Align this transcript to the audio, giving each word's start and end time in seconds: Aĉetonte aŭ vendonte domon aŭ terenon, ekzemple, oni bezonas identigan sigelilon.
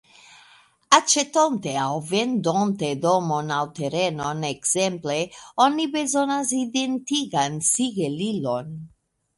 Aĉetonte 0.97 1.75
aŭ 1.81 1.89
vendonte 2.13 2.89
domon 3.05 3.51
aŭ 3.59 3.61
terenon, 3.81 4.43
ekzemple, 4.51 5.19
oni 5.69 5.87
bezonas 5.99 6.57
identigan 6.65 7.63
sigelilon. 7.73 8.77